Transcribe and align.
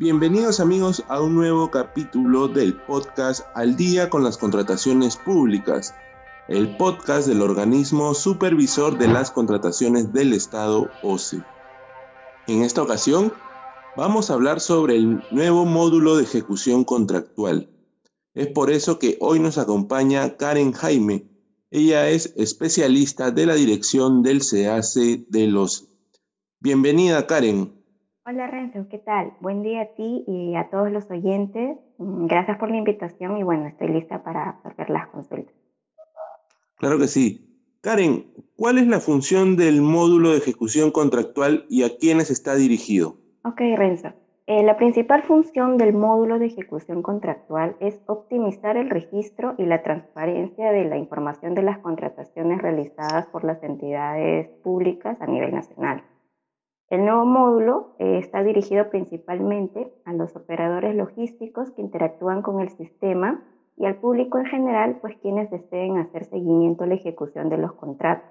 Bienvenidos 0.00 0.60
amigos 0.60 1.02
a 1.08 1.20
un 1.20 1.34
nuevo 1.34 1.72
capítulo 1.72 2.46
del 2.46 2.76
podcast 2.76 3.44
Al 3.56 3.74
día 3.74 4.08
con 4.08 4.22
las 4.22 4.38
contrataciones 4.38 5.16
públicas, 5.16 5.92
el 6.46 6.76
podcast 6.76 7.26
del 7.26 7.42
organismo 7.42 8.14
supervisor 8.14 8.96
de 8.96 9.08
las 9.08 9.32
contrataciones 9.32 10.12
del 10.12 10.34
Estado 10.34 10.88
OCE. 11.02 11.42
En 12.46 12.62
esta 12.62 12.80
ocasión 12.80 13.32
vamos 13.96 14.30
a 14.30 14.34
hablar 14.34 14.60
sobre 14.60 14.94
el 14.94 15.20
nuevo 15.32 15.66
módulo 15.66 16.16
de 16.16 16.22
ejecución 16.22 16.84
contractual. 16.84 17.68
Es 18.34 18.46
por 18.46 18.70
eso 18.70 19.00
que 19.00 19.16
hoy 19.18 19.40
nos 19.40 19.58
acompaña 19.58 20.36
Karen 20.36 20.74
Jaime. 20.74 21.26
Ella 21.72 22.08
es 22.08 22.34
especialista 22.36 23.32
de 23.32 23.46
la 23.46 23.54
dirección 23.56 24.22
del 24.22 24.42
CAC 24.42 25.26
de 25.28 25.46
los 25.48 25.88
Bienvenida, 26.60 27.26
Karen. 27.26 27.77
Hola, 28.30 28.46
Renzo, 28.46 28.86
¿qué 28.90 28.98
tal? 28.98 29.32
Buen 29.40 29.62
día 29.62 29.80
a 29.80 29.86
ti 29.86 30.22
y 30.26 30.54
a 30.54 30.68
todos 30.68 30.92
los 30.92 31.10
oyentes. 31.10 31.78
Mm, 31.96 32.26
gracias 32.26 32.58
por 32.58 32.70
la 32.70 32.76
invitación 32.76 33.38
y 33.38 33.42
bueno, 33.42 33.66
estoy 33.66 33.88
lista 33.88 34.22
para 34.22 34.50
absorber 34.50 34.90
las 34.90 35.08
consultas. 35.08 35.54
Claro 36.76 36.98
que 36.98 37.08
sí. 37.08 37.40
Karen, 37.80 38.26
¿cuál 38.54 38.76
es 38.76 38.86
la 38.86 39.00
función 39.00 39.56
del 39.56 39.80
módulo 39.80 40.32
de 40.32 40.36
ejecución 40.36 40.90
contractual 40.90 41.64
y 41.70 41.84
a 41.84 41.96
quiénes 41.96 42.30
está 42.30 42.54
dirigido? 42.54 43.16
Ok, 43.44 43.62
Renzo. 43.76 44.08
Eh, 44.46 44.62
la 44.62 44.76
principal 44.76 45.22
función 45.22 45.78
del 45.78 45.94
módulo 45.94 46.38
de 46.38 46.48
ejecución 46.48 47.00
contractual 47.00 47.76
es 47.80 47.98
optimizar 48.08 48.76
el 48.76 48.90
registro 48.90 49.54
y 49.56 49.64
la 49.64 49.82
transparencia 49.82 50.70
de 50.70 50.84
la 50.84 50.98
información 50.98 51.54
de 51.54 51.62
las 51.62 51.78
contrataciones 51.78 52.60
realizadas 52.60 53.26
por 53.28 53.44
las 53.44 53.62
entidades 53.62 54.50
públicas 54.62 55.18
a 55.22 55.26
nivel 55.26 55.54
nacional. 55.54 56.04
El 56.90 57.04
nuevo 57.04 57.26
módulo 57.26 57.94
eh, 57.98 58.18
está 58.18 58.42
dirigido 58.42 58.88
principalmente 58.88 59.92
a 60.06 60.14
los 60.14 60.34
operadores 60.36 60.96
logísticos 60.96 61.70
que 61.72 61.82
interactúan 61.82 62.40
con 62.40 62.60
el 62.60 62.70
sistema 62.70 63.42
y 63.76 63.84
al 63.84 63.96
público 63.96 64.38
en 64.38 64.46
general, 64.46 64.98
pues 65.00 65.16
quienes 65.18 65.50
deseen 65.50 65.98
hacer 65.98 66.24
seguimiento 66.24 66.84
a 66.84 66.86
la 66.86 66.94
ejecución 66.94 67.50
de 67.50 67.58
los 67.58 67.72
contratos. 67.74 68.28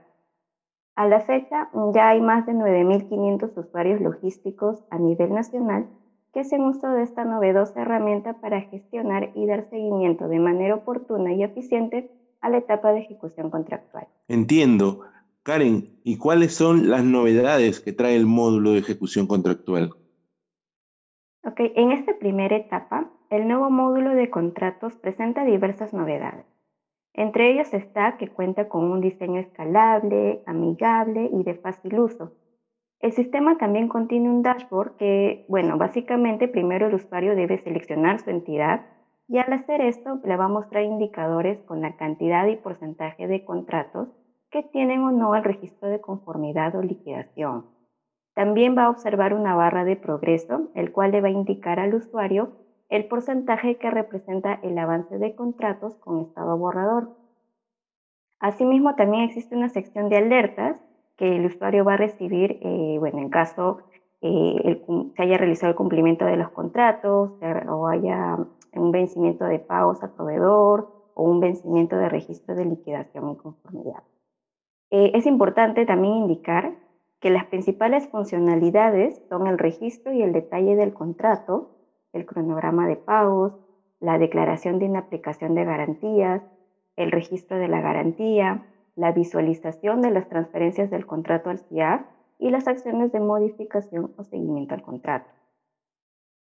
A 0.96 1.08
la 1.08 1.20
fecha, 1.20 1.70
ya 1.94 2.10
hay 2.10 2.22
más 2.22 2.48
de 2.48 2.54
9.500 2.54 3.56
usuarios 3.56 4.02
logísticos 4.02 4.84
a 4.90 4.98
nivel 4.98 5.32
nacional 5.34 5.88
que 6.34 6.40
hacen 6.40 6.64
uso 6.64 6.90
de 6.90 7.04
esta 7.04 7.24
novedosa 7.24 7.84
herramienta 7.84 8.34
para 8.42 8.62
gestionar 8.62 9.30
y 9.36 9.46
dar 9.46 9.70
seguimiento 9.70 10.28
de 10.28 10.40
manera 10.40 10.76
oportuna 10.76 11.32
y 11.34 11.44
eficiente 11.44 12.10
a 12.42 12.50
la 12.50 12.58
etapa 12.58 12.92
de 12.92 13.02
ejecución 13.02 13.52
contractual. 13.52 14.08
Entiendo. 14.28 15.02
Karen, 15.48 15.86
¿y 16.04 16.18
cuáles 16.18 16.54
son 16.54 16.90
las 16.90 17.06
novedades 17.06 17.80
que 17.80 17.94
trae 17.94 18.18
el 18.18 18.26
módulo 18.26 18.72
de 18.72 18.80
ejecución 18.80 19.28
contractual? 19.28 19.92
Ok, 21.46 21.62
en 21.74 21.94
esta 21.94 22.16
primera 22.16 22.58
etapa, 22.58 23.06
el 23.30 23.48
nuevo 23.48 23.70
módulo 23.70 24.14
de 24.14 24.30
contratos 24.30 24.98
presenta 24.98 25.46
diversas 25.46 25.94
novedades. 25.94 26.46
Entre 27.14 27.50
ellas 27.50 27.74
está 27.74 28.18
que 28.18 28.28
cuenta 28.28 28.66
con 28.66 28.92
un 28.92 29.00
diseño 29.00 29.40
escalable, 29.40 30.42
amigable 30.46 31.30
y 31.32 31.44
de 31.44 31.56
fácil 31.56 31.98
uso. 31.98 32.34
El 33.00 33.14
sistema 33.14 33.56
también 33.56 33.88
contiene 33.88 34.30
un 34.30 34.42
dashboard 34.42 34.98
que, 34.98 35.46
bueno, 35.48 35.78
básicamente 35.78 36.50
primero 36.50 36.88
el 36.88 36.96
usuario 36.96 37.36
debe 37.36 37.58
seleccionar 37.60 38.20
su 38.20 38.32
entidad 38.32 38.82
y 39.30 39.38
al 39.38 39.54
hacer 39.54 39.80
esto 39.80 40.20
le 40.24 40.36
va 40.36 40.46
a 40.46 40.50
mostrar 40.50 40.84
indicadores 40.84 41.58
con 41.64 41.80
la 41.80 41.94
cantidad 41.94 42.46
y 42.48 42.58
porcentaje 42.58 43.28
de 43.28 43.46
contratos 43.46 44.10
que 44.52 44.64
tienen 44.64 45.02
o 45.04 45.12
no 45.12 45.36
el 45.36 45.44
registro 45.44 45.90
de 45.90 46.02
conformidad 46.02 46.76
o 46.76 46.82
liquidación. 46.82 47.66
También 48.34 48.78
va 48.78 48.86
a 48.86 48.90
observar 48.90 49.34
una 49.34 49.56
barra 49.56 49.84
de 49.84 49.96
progreso, 49.96 50.70
el 50.76 50.92
cual 50.92 51.12
le 51.12 51.22
va 51.22 51.28
a 51.28 51.32
indicar 51.32 51.80
al 51.80 51.96
usuario 51.96 52.52
el 52.90 53.06
porcentaje 53.08 53.78
que 53.78 53.90
representa 53.92 54.60
el 54.62 54.78
avance 54.78 55.18
de 55.18 55.36
contratos 55.36 55.96
con 55.96 56.22
estado 56.22 56.58
borrador. 56.58 57.10
Asimismo, 58.40 58.96
también 58.96 59.24
existe 59.24 59.56
una 59.56 59.70
sección 59.70 60.10
de 60.10 60.18
alertas 60.18 60.80
que 61.18 61.36
el 61.36 61.46
usuario 61.48 61.84
va 61.84 61.94
a 61.94 61.98
recibir, 61.98 62.60
eh, 62.62 62.98
bueno, 63.00 63.18
en 63.18 63.30
caso 63.30 63.80
eh, 64.22 64.84
se 65.16 65.24
haya 65.24 65.38
realizado 65.38 65.72
el 65.72 65.76
cumplimiento 65.76 66.26
de 66.26 66.38
los 66.38 66.50
contratos 66.52 67.32
o 67.68 67.88
haya 67.88 68.38
un 68.74 68.92
vencimiento 68.92 69.46
de 69.46 69.60
pagos 69.60 70.04
al 70.04 70.12
proveedor 70.12 70.92
o 71.16 71.24
un 71.24 71.40
vencimiento 71.40 71.98
de 71.98 72.10
registro 72.10 72.56
de 72.56 72.66
liquidación 72.66 73.32
y 73.32 73.36
conformidad. 73.38 74.04
Eh, 74.90 75.12
es 75.14 75.26
importante 75.26 75.86
también 75.86 76.16
indicar 76.16 76.76
que 77.20 77.30
las 77.30 77.46
principales 77.46 78.08
funcionalidades 78.08 79.22
son 79.30 79.48
el 79.48 79.58
registro 79.58 80.14
y 80.14 80.22
el 80.22 80.34
detalle 80.34 80.76
del 80.76 80.94
contrato, 80.94 81.72
el 82.14 82.26
cronograma 82.26 82.88
de 82.88 82.96
pagos, 82.96 83.54
la 84.00 84.18
declaración 84.18 84.80
de 84.80 84.86
inaplicación 84.86 85.56
de 85.56 85.66
garantías, 85.66 86.42
el 86.96 87.12
registro 87.12 87.58
de 87.58 87.68
la 87.68 87.82
garantía, 87.82 88.66
la 88.96 89.12
visualización 89.12 90.02
de 90.02 90.12
las 90.12 90.28
transferencias 90.28 90.90
del 90.90 91.06
contrato 91.06 91.50
al 91.50 91.60
CIAF 91.60 92.02
y 92.40 92.50
las 92.50 92.68
acciones 92.68 93.12
de 93.12 93.20
modificación 93.20 94.14
o 94.18 94.24
seguimiento 94.24 94.76
al 94.76 94.82
contrato. 94.82 95.30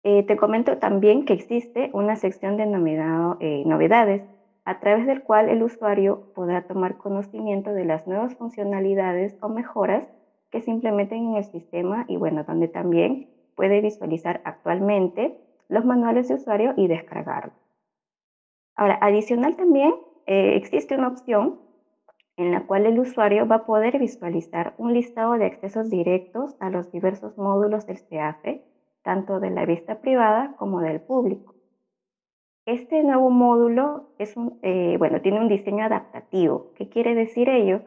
Eh, 0.03 0.24
te 0.24 0.35
comento 0.35 0.78
también 0.78 1.25
que 1.25 1.34
existe 1.34 1.91
una 1.94 2.16
sección 2.16 2.57
denominada 2.57 3.38
eh, 3.40 3.63
novedades 3.66 4.24
a 4.66 4.79
través 4.79 5.07
del 5.07 5.23
cual 5.23 5.49
el 5.49 5.63
usuario 5.63 6.31
podrá 6.33 6.61
tomar 6.61 6.97
conocimiento 6.97 7.73
de 7.73 7.85
las 7.85 8.05
nuevas 8.07 8.35
funcionalidades 8.35 9.38
o 9.41 9.49
mejoras 9.49 10.07
que 10.51 10.61
se 10.61 10.72
implementen 10.72 11.29
en 11.29 11.35
el 11.35 11.45
sistema 11.45 12.05
y 12.07 12.17
bueno, 12.17 12.44
donde 12.44 12.67
también 12.67 13.29
puede 13.55 13.81
visualizar 13.81 14.41
actualmente 14.44 15.38
los 15.67 15.85
manuales 15.85 16.27
de 16.27 16.35
usuario 16.35 16.73
y 16.75 16.88
descargarlos. 16.88 17.55
Ahora, 18.75 18.97
adicional 19.01 19.55
también 19.55 19.94
eh, 20.25 20.55
existe 20.55 20.95
una 20.95 21.07
opción 21.07 21.59
en 22.38 22.51
la 22.51 22.66
cual 22.66 22.85
el 22.85 23.00
usuario 23.00 23.47
va 23.47 23.57
a 23.57 23.66
poder 23.66 24.00
visualizar 24.00 24.73
un 24.77 24.94
listado 24.94 25.33
de 25.33 25.45
accesos 25.45 25.89
directos 25.89 26.55
a 26.59 26.69
los 26.69 26.91
diversos 26.91 27.38
módulos 27.38 27.85
del 27.85 28.00
CAFE, 28.09 28.63
tanto 29.03 29.39
de 29.39 29.51
la 29.51 29.66
vista 29.66 30.01
privada 30.01 30.55
como 30.57 30.81
del 30.81 31.01
público. 31.01 31.50
Este 32.67 33.01
nuevo 33.01 33.31
módulo 33.31 34.09
eh, 34.19 34.99
tiene 35.23 35.39
un 35.39 35.47
diseño 35.47 35.83
adaptativo. 35.83 36.72
¿Qué 36.75 36.89
quiere 36.89 37.16
decir 37.16 37.49
ello? 37.49 37.81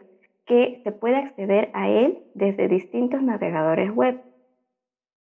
Que 0.47 0.81
se 0.83 0.91
puede 0.91 1.17
acceder 1.17 1.71
a 1.75 1.89
él 1.89 2.25
desde 2.35 2.67
distintos 2.67 3.23
navegadores 3.23 3.95
web. 3.95 4.21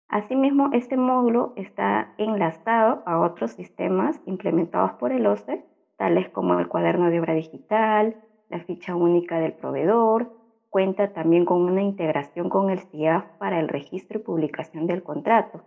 Asimismo, 0.07 0.69
este 0.73 0.97
módulo 0.97 1.53
está 1.55 2.13
enlazado 2.19 3.01
a 3.07 3.19
otros 3.19 3.51
sistemas 3.51 4.21
implementados 4.27 4.91
por 4.93 5.11
el 5.11 5.25
OCE, 5.25 5.65
tales 5.97 6.29
como 6.29 6.59
el 6.59 6.67
cuaderno 6.67 7.09
de 7.09 7.19
obra 7.19 7.33
digital, 7.33 8.17
la 8.49 8.59
ficha 8.59 8.95
única 8.95 9.39
del 9.39 9.53
proveedor, 9.53 10.31
cuenta 10.69 11.11
también 11.11 11.45
con 11.45 11.63
una 11.63 11.81
integración 11.81 12.49
con 12.49 12.69
el 12.69 12.81
CIAF 12.81 13.25
para 13.39 13.59
el 13.59 13.67
registro 13.67 14.19
y 14.19 14.23
publicación 14.23 14.85
del 14.85 15.01
contrato 15.01 15.63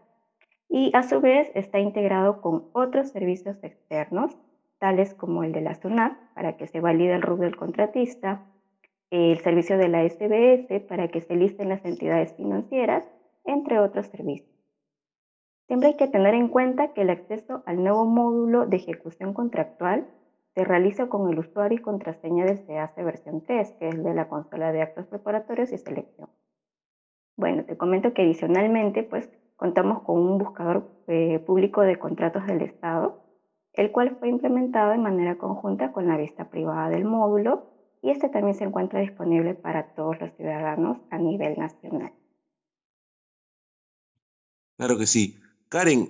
y 0.72 0.91
a 0.94 1.03
su 1.03 1.21
vez 1.21 1.53
está 1.55 1.81
integrado 1.81 2.41
con 2.41 2.65
otros 2.72 3.10
servicios 3.10 3.62
externos, 3.62 4.34
tales 4.78 5.12
como 5.12 5.44
el 5.44 5.53
de 5.53 5.60
la 5.60 5.75
SUNAT, 5.75 6.16
para 6.34 6.56
que 6.56 6.66
se 6.66 6.81
valide 6.81 7.15
el 7.15 7.21
rubro 7.21 7.44
del 7.44 7.56
contratista, 7.56 8.47
el 9.10 9.38
servicio 9.41 9.77
de 9.77 9.88
la 9.88 10.09
SBS 10.09 10.81
para 10.88 11.09
que 11.09 11.21
se 11.21 11.37
listen 11.37 11.69
las 11.69 11.84
entidades 11.84 12.33
financieras, 12.37 13.06
entre 13.44 13.81
otros 13.81 14.06
servicios. 14.06 14.49
Siempre 15.66 15.91
hay 15.91 15.97
que 15.99 16.09
tener 16.09 16.33
en 16.33 16.49
cuenta 16.49 16.94
que 16.94 17.03
el 17.03 17.10
acceso 17.10 17.62
al 17.66 17.84
nuevo 17.84 18.06
módulo 18.06 18.65
de 18.65 18.78
ejecución 18.78 19.34
contractual 19.34 20.06
se 20.54 20.65
realiza 20.65 21.10
con 21.10 21.31
el 21.31 21.39
usuario 21.39 21.78
y 21.78 21.83
contraseña 21.83 22.47
del 22.47 22.65
CAC 22.65 22.97
versión 23.04 23.43
3, 23.43 23.72
que 23.72 23.89
es 23.91 24.03
de 24.03 24.15
la 24.15 24.27
consola 24.27 24.72
de 24.72 24.81
actos 24.81 25.06
preparatorios 25.06 25.71
y 25.71 25.77
selección. 25.77 26.31
Bueno, 27.37 27.66
te 27.66 27.77
comento 27.77 28.15
que 28.15 28.22
adicionalmente, 28.22 29.03
pues 29.03 29.28
contamos 29.57 30.03
con 30.03 30.19
un 30.19 30.39
buscador 30.39 30.91
eh, 31.07 31.39
público 31.41 31.83
de 31.83 31.99
contratos 31.99 32.47
del 32.47 32.63
Estado, 32.63 33.22
el 33.75 33.91
cual 33.91 34.16
fue 34.19 34.28
implementado 34.28 34.93
de 34.93 34.99
manera 34.99 35.39
conjunta 35.39 35.93
con 35.93 36.09
la 36.09 36.16
vista 36.16 36.51
privada 36.51 36.91
del 36.91 37.04
módulo 37.04 37.71
y 38.03 38.10
este 38.10 38.28
también 38.28 38.54
se 38.54 38.65
encuentra 38.65 39.01
disponible 39.01 39.54
para 39.54 39.95
todos 39.95 40.21
los 40.21 40.33
ciudadanos 40.37 40.99
a 41.10 41.19
nivel 41.19 41.59
nacional. 41.59 42.13
Claro 44.77 44.99
que 44.99 45.07
sí. 45.07 45.39
Karen, 45.69 46.09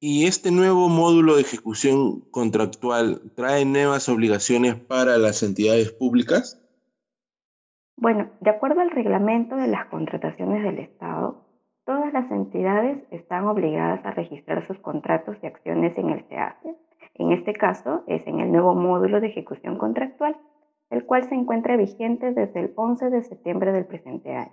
¿y 0.00 0.26
este 0.26 0.50
nuevo 0.50 0.88
módulo 0.88 1.36
de 1.36 1.42
ejecución 1.42 2.22
contractual 2.30 3.22
trae 3.36 3.64
nuevas 3.64 4.08
obligaciones 4.08 4.74
para 4.74 5.16
las 5.18 5.42
entidades 5.42 5.92
públicas? 5.92 6.60
Bueno, 7.96 8.30
de 8.40 8.50
acuerdo 8.50 8.80
al 8.80 8.90
reglamento 8.90 9.56
de 9.56 9.68
las 9.68 9.86
contrataciones 9.86 10.64
del 10.64 10.78
Estado, 10.78 11.44
Todas 11.90 12.12
las 12.12 12.30
entidades 12.30 13.02
están 13.10 13.48
obligadas 13.48 14.06
a 14.06 14.12
registrar 14.12 14.64
sus 14.64 14.78
contratos 14.78 15.36
y 15.42 15.46
acciones 15.48 15.98
en 15.98 16.10
el 16.10 16.24
CACE. 16.28 16.76
En 17.14 17.32
este 17.32 17.52
caso 17.52 18.04
es 18.06 18.24
en 18.28 18.38
el 18.38 18.52
nuevo 18.52 18.76
módulo 18.76 19.20
de 19.20 19.26
ejecución 19.26 19.76
contractual, 19.76 20.36
el 20.90 21.04
cual 21.04 21.24
se 21.24 21.34
encuentra 21.34 21.76
vigente 21.76 22.32
desde 22.32 22.60
el 22.60 22.72
11 22.76 23.10
de 23.10 23.24
septiembre 23.24 23.72
del 23.72 23.86
presente 23.86 24.32
año. 24.36 24.52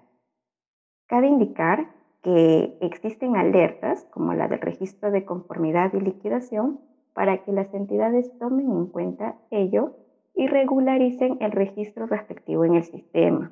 Cabe 1.05 1.27
indicar 1.27 1.85
que 2.23 2.75
existen 2.81 3.35
alertas, 3.35 4.05
como 4.05 4.33
la 4.33 4.47
del 4.47 4.59
registro 4.59 5.11
de 5.11 5.23
conformidad 5.23 5.93
y 5.93 5.99
liquidación, 5.99 6.79
para 7.13 7.43
que 7.43 7.51
las 7.51 7.71
entidades 7.71 8.35
tomen 8.39 8.71
en 8.71 8.87
cuenta 8.87 9.35
ello 9.51 9.93
y 10.33 10.47
regularicen 10.47 11.37
el 11.41 11.51
registro 11.51 12.07
respectivo 12.07 12.65
en 12.65 12.73
el 12.73 12.83
sistema. 12.83 13.51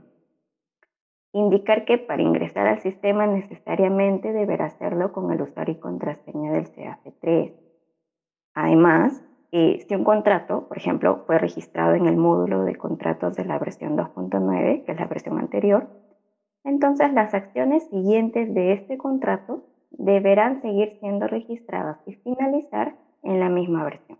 Indicar 1.35 1.83
que 1.83 1.97
para 1.97 2.21
ingresar 2.21 2.65
al 2.65 2.79
sistema 2.79 3.27
necesariamente 3.27 4.31
deberá 4.31 4.67
hacerlo 4.67 5.11
con 5.11 5.33
el 5.33 5.41
usuario 5.41 5.75
y 5.75 5.79
contraseña 5.81 6.53
del 6.53 6.71
CAF3. 6.71 7.53
Además, 8.53 9.21
eh, 9.51 9.85
si 9.85 9.95
un 9.95 10.05
contrato, 10.05 10.65
por 10.69 10.77
ejemplo, 10.77 11.25
fue 11.25 11.37
registrado 11.37 11.93
en 11.95 12.05
el 12.05 12.15
módulo 12.15 12.63
de 12.63 12.77
contratos 12.77 13.35
de 13.35 13.43
la 13.43 13.59
versión 13.59 13.97
2.9, 13.97 14.85
que 14.85 14.93
es 14.93 14.97
la 14.97 15.07
versión 15.07 15.37
anterior, 15.37 15.89
entonces 16.63 17.11
las 17.11 17.33
acciones 17.33 17.85
siguientes 17.89 18.53
de 18.53 18.71
este 18.71 18.97
contrato 18.97 19.65
deberán 19.91 20.61
seguir 20.61 20.95
siendo 21.01 21.27
registradas 21.27 21.97
y 22.05 22.13
finalizar 22.13 22.95
en 23.23 23.41
la 23.41 23.49
misma 23.49 23.83
versión. 23.83 24.19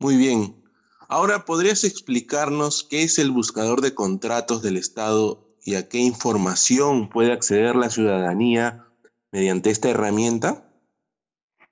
Muy 0.00 0.16
bien. 0.16 0.67
Ahora, 1.10 1.46
¿podrías 1.46 1.84
explicarnos 1.84 2.86
qué 2.88 3.02
es 3.02 3.18
el 3.18 3.30
buscador 3.30 3.80
de 3.80 3.94
contratos 3.94 4.62
del 4.62 4.76
Estado 4.76 5.40
y 5.64 5.76
a 5.76 5.88
qué 5.88 5.98
información 5.98 7.08
puede 7.08 7.32
acceder 7.32 7.76
la 7.76 7.88
ciudadanía 7.88 8.84
mediante 9.32 9.70
esta 9.70 9.88
herramienta? 9.88 10.64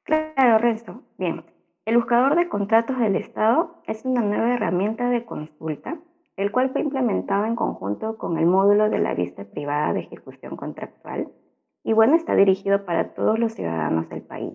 Claro, 0.04 0.56
Renzo. 0.58 1.02
Bien. 1.18 1.44
El 1.84 1.98
buscador 1.98 2.34
de 2.34 2.48
contratos 2.48 2.98
del 2.98 3.16
Estado 3.16 3.82
es 3.86 4.06
una 4.06 4.22
nueva 4.22 4.54
herramienta 4.54 5.10
de 5.10 5.26
consulta, 5.26 6.00
el 6.38 6.50
cual 6.50 6.72
fue 6.72 6.80
implementado 6.80 7.44
en 7.44 7.56
conjunto 7.56 8.16
con 8.16 8.38
el 8.38 8.46
módulo 8.46 8.88
de 8.88 9.00
la 9.00 9.14
vista 9.14 9.44
privada 9.44 9.92
de 9.92 10.00
ejecución 10.00 10.56
contractual 10.56 11.28
y 11.84 11.92
bueno, 11.92 12.16
está 12.16 12.34
dirigido 12.34 12.84
para 12.84 13.14
todos 13.14 13.38
los 13.38 13.52
ciudadanos 13.52 14.08
del 14.08 14.22
país. 14.22 14.54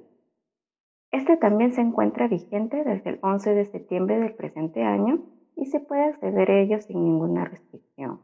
Este 1.11 1.35
también 1.35 1.73
se 1.73 1.81
encuentra 1.81 2.27
vigente 2.27 2.83
desde 2.83 3.11
el 3.11 3.19
11 3.21 3.53
de 3.53 3.65
septiembre 3.65 4.19
del 4.19 4.33
presente 4.33 4.83
año 4.83 5.19
y 5.55 5.65
se 5.65 5.79
puede 5.79 6.05
acceder 6.05 6.49
a 6.49 6.59
ello 6.59 6.79
sin 6.79 7.03
ninguna 7.03 7.45
restricción. 7.45 8.21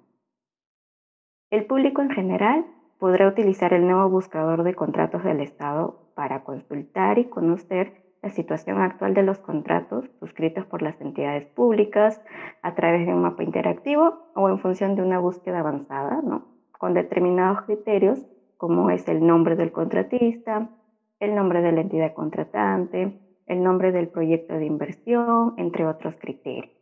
El 1.50 1.66
público 1.66 2.02
en 2.02 2.10
general 2.10 2.66
podrá 2.98 3.28
utilizar 3.28 3.74
el 3.74 3.86
nuevo 3.86 4.10
buscador 4.10 4.64
de 4.64 4.74
contratos 4.74 5.24
del 5.24 5.42
Estado 5.42 6.12
para 6.16 6.44
consultar 6.44 7.20
y 7.20 7.26
conocer 7.26 8.04
la 8.24 8.30
situación 8.30 8.82
actual 8.82 9.14
de 9.14 9.24
los 9.24 9.40
contratos 9.40 10.10
suscritos 10.20 10.66
por 10.66 10.82
las 10.82 11.00
entidades 11.00 11.46
públicas 11.46 12.22
a 12.62 12.74
través 12.74 13.06
de 13.06 13.14
un 13.14 13.22
mapa 13.22 13.44
interactivo 13.44 14.32
o 14.34 14.50
en 14.50 14.60
función 14.60 14.96
de 14.96 15.04
una 15.04 15.20
búsqueda 15.20 15.60
avanzada, 15.60 16.22
¿no? 16.24 16.46
con 16.72 16.94
determinados 16.94 17.62
criterios 17.64 18.26
como 18.58 18.90
es 18.90 19.08
el 19.08 19.26
nombre 19.26 19.56
del 19.56 19.72
contratista, 19.72 20.70
el 21.20 21.36
nombre 21.36 21.62
de 21.62 21.72
la 21.72 21.82
entidad 21.82 22.14
contratante, 22.14 23.20
el 23.48 23.64
nombre 23.64 23.92
del 23.92 24.10
proyecto 24.10 24.54
de 24.56 24.66
inversión, 24.66 25.54
entre 25.58 25.86
otros 25.86 26.16
criterios. 26.20 26.76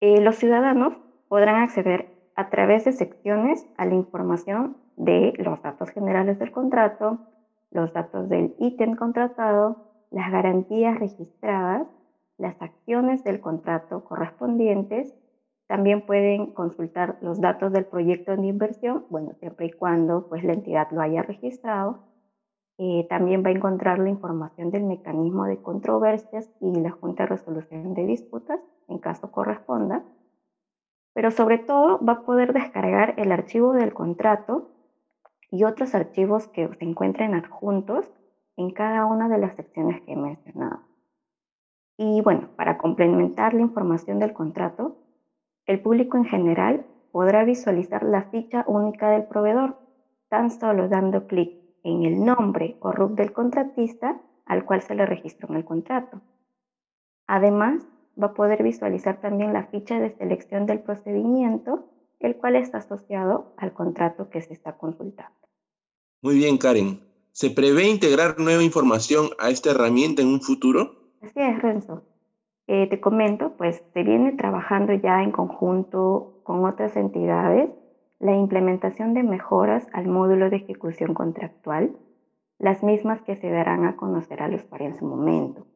Eh, 0.00 0.20
los 0.20 0.36
ciudadanos 0.36 0.94
podrán 1.28 1.62
acceder 1.62 2.08
a 2.34 2.48
través 2.50 2.84
de 2.84 2.92
secciones 2.92 3.66
a 3.76 3.84
la 3.84 3.94
información 3.94 4.76
de 4.96 5.32
los 5.38 5.62
datos 5.62 5.90
generales 5.90 6.38
del 6.38 6.50
contrato, 6.50 7.18
los 7.70 7.92
datos 7.92 8.28
del 8.28 8.54
ítem 8.58 8.96
contratado, 8.96 9.90
las 10.10 10.30
garantías 10.30 10.98
registradas, 10.98 11.86
las 12.38 12.60
acciones 12.60 13.22
del 13.24 13.40
contrato 13.40 14.04
correspondientes. 14.04 15.14
También 15.66 16.04
pueden 16.04 16.52
consultar 16.52 17.18
los 17.20 17.40
datos 17.40 17.72
del 17.72 17.84
proyecto 17.84 18.36
de 18.36 18.46
inversión, 18.46 19.04
bueno, 19.08 19.34
siempre 19.38 19.66
y 19.66 19.70
cuando 19.70 20.28
pues, 20.28 20.42
la 20.42 20.54
entidad 20.54 20.88
lo 20.90 21.00
haya 21.00 21.22
registrado, 21.22 22.09
eh, 22.82 23.06
también 23.10 23.44
va 23.44 23.50
a 23.50 23.52
encontrar 23.52 23.98
la 23.98 24.08
información 24.08 24.70
del 24.70 24.84
mecanismo 24.84 25.44
de 25.44 25.60
controversias 25.60 26.50
y 26.62 26.80
la 26.80 26.90
Junta 26.90 27.24
de 27.24 27.28
Resolución 27.28 27.92
de 27.92 28.06
Disputas, 28.06 28.58
en 28.88 28.96
caso 28.96 29.30
corresponda. 29.30 30.02
Pero 31.12 31.30
sobre 31.30 31.58
todo 31.58 32.02
va 32.02 32.14
a 32.14 32.22
poder 32.22 32.54
descargar 32.54 33.12
el 33.18 33.32
archivo 33.32 33.74
del 33.74 33.92
contrato 33.92 34.70
y 35.50 35.64
otros 35.64 35.94
archivos 35.94 36.48
que 36.48 36.68
se 36.68 36.84
encuentren 36.86 37.34
adjuntos 37.34 38.10
en 38.56 38.70
cada 38.70 39.04
una 39.04 39.28
de 39.28 39.36
las 39.36 39.56
secciones 39.56 40.00
que 40.00 40.14
he 40.14 40.16
mencionado. 40.16 40.80
Y 41.98 42.22
bueno, 42.22 42.48
para 42.56 42.78
complementar 42.78 43.52
la 43.52 43.60
información 43.60 44.18
del 44.20 44.32
contrato, 44.32 44.96
el 45.66 45.82
público 45.82 46.16
en 46.16 46.24
general 46.24 46.86
podrá 47.12 47.44
visualizar 47.44 48.04
la 48.04 48.22
ficha 48.30 48.64
única 48.66 49.10
del 49.10 49.24
proveedor, 49.24 49.76
tan 50.30 50.50
solo 50.50 50.88
dando 50.88 51.26
clic 51.26 51.59
en 51.84 52.04
el 52.04 52.24
nombre 52.24 52.76
o 52.80 52.92
RUC 52.92 53.12
del 53.12 53.32
contratista 53.32 54.20
al 54.46 54.64
cual 54.64 54.82
se 54.82 54.94
le 54.94 55.06
registró 55.06 55.48
en 55.48 55.56
el 55.56 55.64
contrato. 55.64 56.20
Además, 57.26 57.86
va 58.20 58.28
a 58.28 58.34
poder 58.34 58.62
visualizar 58.62 59.20
también 59.20 59.52
la 59.52 59.66
ficha 59.66 60.00
de 60.00 60.10
selección 60.16 60.66
del 60.66 60.80
procedimiento, 60.80 61.88
el 62.18 62.36
cual 62.36 62.56
está 62.56 62.78
asociado 62.78 63.54
al 63.56 63.72
contrato 63.72 64.28
que 64.28 64.42
se 64.42 64.52
está 64.52 64.76
consultando. 64.76 65.36
Muy 66.22 66.36
bien, 66.36 66.58
Karen. 66.58 67.00
¿Se 67.32 67.50
prevé 67.50 67.88
integrar 67.88 68.38
nueva 68.38 68.62
información 68.62 69.28
a 69.38 69.50
esta 69.50 69.70
herramienta 69.70 70.20
en 70.20 70.28
un 70.28 70.40
futuro? 70.40 70.96
Así 71.22 71.40
es, 71.40 71.62
Renzo. 71.62 72.02
Eh, 72.66 72.88
te 72.88 73.00
comento, 73.00 73.54
pues 73.56 73.82
se 73.94 74.02
viene 74.02 74.32
trabajando 74.32 74.92
ya 74.94 75.22
en 75.22 75.30
conjunto 75.30 76.40
con 76.42 76.64
otras 76.64 76.96
entidades 76.96 77.70
la 78.20 78.36
implementación 78.36 79.14
de 79.14 79.22
mejoras 79.22 79.86
al 79.94 80.06
módulo 80.06 80.50
de 80.50 80.56
ejecución 80.56 81.14
contractual, 81.14 81.96
las 82.58 82.82
mismas 82.82 83.22
que 83.22 83.36
se 83.36 83.50
darán 83.50 83.86
a 83.86 83.96
conocer 83.96 84.42
al 84.42 84.54
usuario 84.54 84.88
en 84.88 84.98
su 84.98 85.06
momento. 85.06 85.66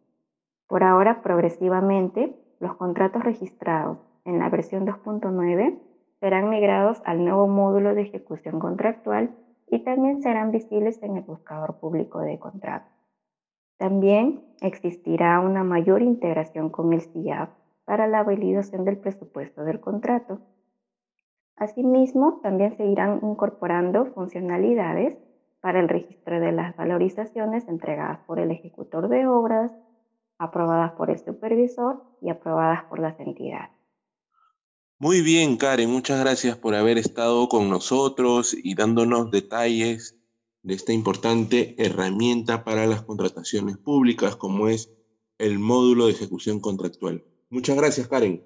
Por 0.68 0.84
ahora, 0.84 1.22
progresivamente, 1.22 2.36
los 2.60 2.76
contratos 2.76 3.24
registrados 3.24 3.98
en 4.26 4.38
la 4.38 4.50
versión 4.50 4.86
2.9 4.86 5.78
serán 6.20 6.50
migrados 6.50 7.00
al 7.06 7.24
nuevo 7.24 7.48
módulo 7.48 7.94
de 7.94 8.02
ejecución 8.02 8.60
contractual 8.60 9.34
y 9.66 9.78
también 9.78 10.22
serán 10.22 10.50
visibles 10.50 11.02
en 11.02 11.16
el 11.16 11.22
buscador 11.22 11.80
público 11.80 12.20
de 12.20 12.38
contratos. 12.38 12.92
También 13.78 14.44
existirá 14.60 15.40
una 15.40 15.64
mayor 15.64 16.02
integración 16.02 16.68
con 16.68 16.92
el 16.92 17.00
CIAP 17.00 17.50
para 17.86 18.06
la 18.06 18.22
validación 18.22 18.84
del 18.84 18.98
presupuesto 18.98 19.64
del 19.64 19.80
contrato 19.80 20.40
Asimismo, 21.56 22.40
también 22.42 22.76
se 22.76 22.86
irán 22.86 23.20
incorporando 23.22 24.06
funcionalidades 24.06 25.16
para 25.60 25.80
el 25.80 25.88
registro 25.88 26.40
de 26.40 26.52
las 26.52 26.76
valorizaciones 26.76 27.66
entregadas 27.68 28.18
por 28.26 28.38
el 28.38 28.50
ejecutor 28.50 29.08
de 29.08 29.26
obras, 29.26 29.72
aprobadas 30.38 30.92
por 30.92 31.10
el 31.10 31.18
supervisor 31.18 32.02
y 32.20 32.28
aprobadas 32.28 32.84
por 32.84 32.98
las 32.98 33.18
entidades. 33.20 33.70
Muy 34.98 35.22
bien, 35.22 35.56
Karen, 35.56 35.90
muchas 35.90 36.20
gracias 36.20 36.56
por 36.56 36.74
haber 36.74 36.98
estado 36.98 37.48
con 37.48 37.68
nosotros 37.68 38.54
y 38.54 38.74
dándonos 38.74 39.30
detalles 39.30 40.18
de 40.62 40.74
esta 40.74 40.92
importante 40.92 41.74
herramienta 41.78 42.64
para 42.64 42.86
las 42.86 43.02
contrataciones 43.02 43.76
públicas 43.76 44.36
como 44.36 44.68
es 44.68 44.90
el 45.38 45.58
módulo 45.58 46.06
de 46.06 46.12
ejecución 46.12 46.60
contractual. 46.60 47.24
Muchas 47.50 47.76
gracias, 47.76 48.08
Karen. 48.08 48.44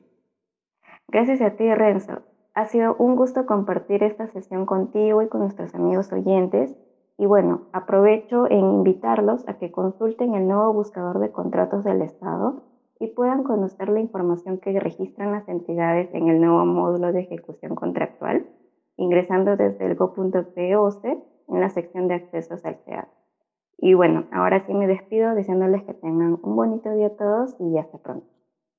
Gracias 1.06 1.40
a 1.40 1.56
ti, 1.56 1.72
Renzo. 1.74 2.22
Ha 2.58 2.64
sido 2.64 2.96
un 2.98 3.14
gusto 3.14 3.46
compartir 3.46 4.02
esta 4.02 4.26
sesión 4.26 4.66
contigo 4.66 5.22
y 5.22 5.28
con 5.28 5.42
nuestros 5.42 5.72
amigos 5.76 6.12
oyentes. 6.12 6.74
Y 7.16 7.24
bueno, 7.24 7.68
aprovecho 7.72 8.50
en 8.50 8.58
invitarlos 8.58 9.48
a 9.48 9.58
que 9.58 9.70
consulten 9.70 10.34
el 10.34 10.48
nuevo 10.48 10.72
buscador 10.72 11.20
de 11.20 11.30
contratos 11.30 11.84
del 11.84 12.02
Estado 12.02 12.64
y 12.98 13.06
puedan 13.14 13.44
conocer 13.44 13.88
la 13.90 14.00
información 14.00 14.58
que 14.58 14.80
registran 14.80 15.30
las 15.30 15.48
entidades 15.48 16.12
en 16.12 16.26
el 16.26 16.40
nuevo 16.40 16.66
módulo 16.66 17.12
de 17.12 17.20
ejecución 17.20 17.76
contractual, 17.76 18.44
ingresando 18.96 19.56
desde 19.56 19.86
el 19.86 19.94
go.poc 19.94 21.04
en 21.04 21.60
la 21.60 21.68
sección 21.68 22.08
de 22.08 22.14
accesos 22.14 22.64
al 22.64 22.78
CEAD. 22.84 23.06
Y 23.76 23.94
bueno, 23.94 24.24
ahora 24.32 24.66
sí 24.66 24.74
me 24.74 24.88
despido 24.88 25.36
diciéndoles 25.36 25.84
que 25.84 25.94
tengan 25.94 26.40
un 26.42 26.56
bonito 26.56 26.90
día 26.90 27.06
a 27.06 27.16
todos 27.16 27.54
y 27.60 27.78
hasta 27.78 27.98
pronto. 27.98 28.26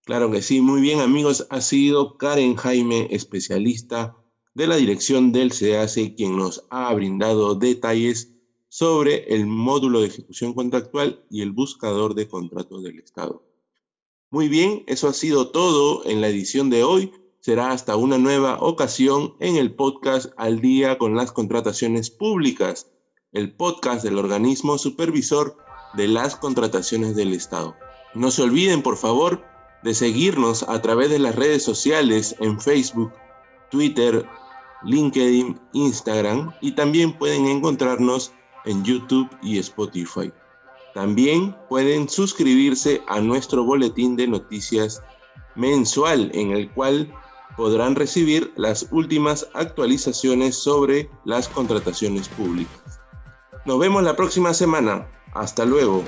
Claro 0.05 0.31
que 0.31 0.41
sí, 0.41 0.61
muy 0.61 0.81
bien 0.81 0.99
amigos, 1.01 1.45
ha 1.49 1.61
sido 1.61 2.17
Karen 2.17 2.55
Jaime, 2.55 3.07
especialista 3.11 4.15
de 4.55 4.67
la 4.67 4.75
dirección 4.75 5.31
del 5.31 5.51
CEACE, 5.51 6.15
quien 6.15 6.35
nos 6.35 6.65
ha 6.69 6.93
brindado 6.93 7.55
detalles 7.55 8.33
sobre 8.67 9.33
el 9.33 9.47
módulo 9.47 10.01
de 10.01 10.07
ejecución 10.07 10.53
contractual 10.53 11.23
y 11.29 11.41
el 11.41 11.51
buscador 11.51 12.13
de 12.15 12.27
contratos 12.27 12.83
del 12.83 12.99
Estado. 12.99 13.43
Muy 14.31 14.47
bien, 14.47 14.83
eso 14.87 15.07
ha 15.07 15.13
sido 15.13 15.49
todo 15.49 16.05
en 16.05 16.21
la 16.21 16.29
edición 16.29 16.69
de 16.69 16.83
hoy. 16.83 17.11
Será 17.39 17.71
hasta 17.71 17.95
una 17.95 18.17
nueva 18.17 18.59
ocasión 18.59 19.35
en 19.39 19.55
el 19.55 19.73
podcast 19.73 20.31
Al 20.37 20.61
día 20.61 20.97
con 20.97 21.15
las 21.15 21.31
contrataciones 21.31 22.11
públicas, 22.11 22.91
el 23.31 23.55
podcast 23.55 24.03
del 24.03 24.17
organismo 24.17 24.77
supervisor 24.77 25.57
de 25.95 26.07
las 26.07 26.35
contrataciones 26.35 27.15
del 27.15 27.33
Estado. 27.33 27.75
No 28.13 28.29
se 28.29 28.43
olviden, 28.43 28.83
por 28.83 28.97
favor, 28.97 29.43
de 29.83 29.93
seguirnos 29.93 30.63
a 30.63 30.81
través 30.81 31.09
de 31.09 31.19
las 31.19 31.35
redes 31.35 31.63
sociales 31.63 32.35
en 32.39 32.59
Facebook, 32.59 33.11
Twitter, 33.71 34.25
LinkedIn, 34.83 35.59
Instagram 35.73 36.53
y 36.61 36.71
también 36.71 37.17
pueden 37.17 37.45
encontrarnos 37.47 38.31
en 38.65 38.83
YouTube 38.83 39.29
y 39.41 39.57
Spotify. 39.59 40.31
También 40.93 41.55
pueden 41.69 42.09
suscribirse 42.09 43.01
a 43.07 43.19
nuestro 43.19 43.63
boletín 43.63 44.15
de 44.15 44.27
noticias 44.27 45.01
mensual 45.55 46.31
en 46.33 46.51
el 46.51 46.69
cual 46.71 47.13
podrán 47.55 47.95
recibir 47.95 48.53
las 48.55 48.87
últimas 48.91 49.47
actualizaciones 49.53 50.55
sobre 50.55 51.09
las 51.25 51.47
contrataciones 51.47 52.27
públicas. 52.29 53.01
Nos 53.65 53.79
vemos 53.79 54.03
la 54.03 54.15
próxima 54.15 54.53
semana. 54.53 55.07
Hasta 55.33 55.65
luego. 55.65 56.03